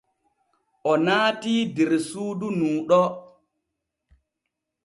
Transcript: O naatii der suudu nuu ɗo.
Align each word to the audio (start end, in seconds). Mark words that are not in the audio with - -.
O 0.91 0.93
naatii 1.05 1.61
der 1.75 1.91
suudu 2.09 2.47
nuu 2.57 2.79
ɗo. 2.89 3.01